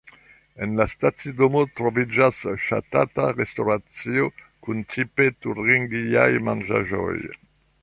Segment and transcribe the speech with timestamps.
[0.67, 4.31] En la stacidomo troviĝas ŝatata restoracio
[4.67, 7.17] kun tipe turingiaj manĝaĵoj.